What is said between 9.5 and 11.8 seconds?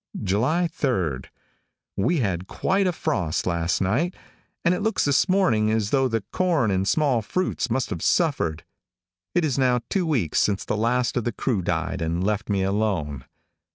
now two weeks since the last of the crew